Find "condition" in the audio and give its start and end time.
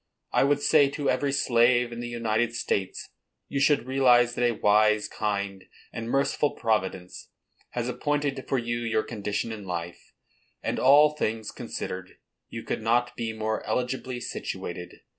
9.03-9.51